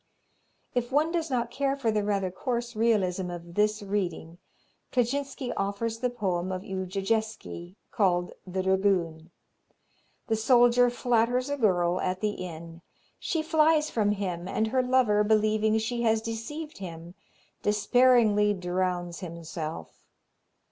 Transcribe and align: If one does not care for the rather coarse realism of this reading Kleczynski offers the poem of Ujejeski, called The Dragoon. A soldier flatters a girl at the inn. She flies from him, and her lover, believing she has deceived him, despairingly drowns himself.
If 0.73 0.91
one 0.91 1.11
does 1.11 1.29
not 1.29 1.51
care 1.51 1.75
for 1.77 1.91
the 1.91 2.03
rather 2.03 2.31
coarse 2.31 2.75
realism 2.75 3.29
of 3.29 3.53
this 3.53 3.83
reading 3.83 4.39
Kleczynski 4.91 5.53
offers 5.55 5.99
the 5.99 6.09
poem 6.09 6.51
of 6.51 6.63
Ujejeski, 6.63 7.75
called 7.91 8.31
The 8.47 8.63
Dragoon. 8.63 9.29
A 10.27 10.35
soldier 10.35 10.89
flatters 10.89 11.51
a 11.51 11.55
girl 11.57 12.01
at 12.01 12.19
the 12.19 12.31
inn. 12.31 12.81
She 13.19 13.43
flies 13.43 13.91
from 13.91 14.13
him, 14.13 14.47
and 14.47 14.69
her 14.69 14.81
lover, 14.81 15.23
believing 15.23 15.77
she 15.77 16.01
has 16.01 16.19
deceived 16.23 16.79
him, 16.79 17.13
despairingly 17.61 18.55
drowns 18.55 19.19
himself. 19.19 20.07